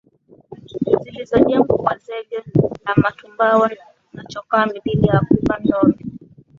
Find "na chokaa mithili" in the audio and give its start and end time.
4.13-5.07